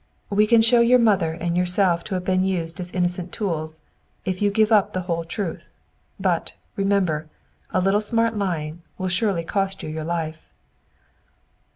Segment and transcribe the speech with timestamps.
[0.31, 3.81] "We can show your mother and yourself to have been used as innocent tools,
[4.25, 5.69] if you give up the whole truth.
[6.19, 7.27] But, remember,
[7.69, 10.49] a little smart lying will surely cost you your life."